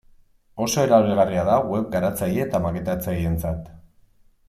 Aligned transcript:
Oso 0.65 0.85
erabilgarria 0.87 1.43
da 1.51 1.59
web 1.73 1.85
garatzaile 1.97 2.43
eta 2.49 2.63
maketatzaileentzat. 2.67 3.73